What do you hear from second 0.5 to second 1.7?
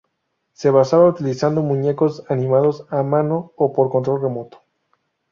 Se basaba utilizando